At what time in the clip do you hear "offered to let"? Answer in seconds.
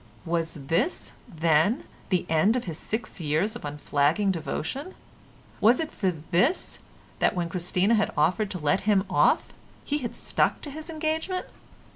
8.17-8.81